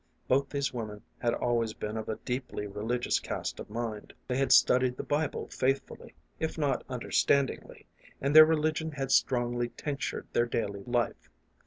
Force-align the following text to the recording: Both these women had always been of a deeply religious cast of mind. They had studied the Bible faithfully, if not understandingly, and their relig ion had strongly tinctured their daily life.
Both 0.27 0.49
these 0.49 0.73
women 0.73 1.03
had 1.19 1.35
always 1.35 1.75
been 1.75 1.95
of 1.95 2.09
a 2.09 2.15
deeply 2.25 2.65
religious 2.65 3.19
cast 3.19 3.59
of 3.59 3.69
mind. 3.69 4.11
They 4.27 4.37
had 4.37 4.51
studied 4.51 4.97
the 4.97 5.03
Bible 5.03 5.47
faithfully, 5.49 6.15
if 6.39 6.57
not 6.57 6.83
understandingly, 6.89 7.85
and 8.19 8.35
their 8.35 8.45
relig 8.45 8.81
ion 8.81 8.93
had 8.93 9.11
strongly 9.11 9.69
tinctured 9.77 10.25
their 10.33 10.47
daily 10.47 10.81
life. 10.87 11.29